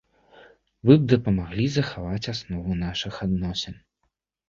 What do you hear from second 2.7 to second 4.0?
нашых адносін.